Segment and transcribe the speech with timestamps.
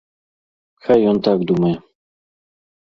[0.87, 1.73] Хай ён так думае.